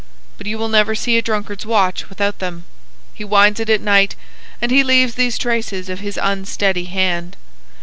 [0.39, 2.65] But you will never see a drunkard's watch without them.
[3.13, 4.15] He winds it at night,
[4.59, 7.37] and he leaves these traces of his unsteady hand.